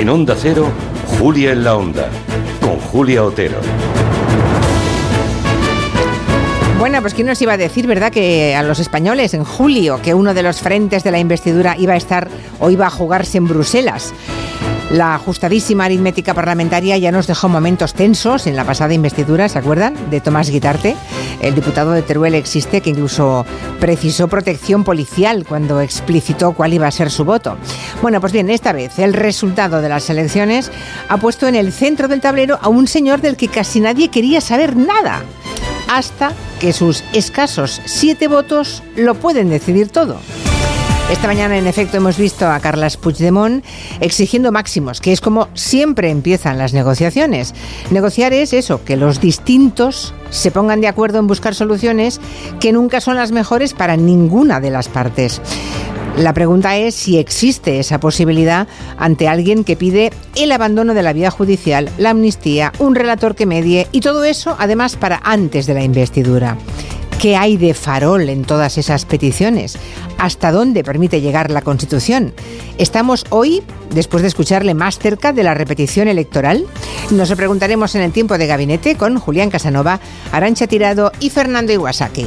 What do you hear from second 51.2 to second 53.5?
buscar soluciones que nunca son las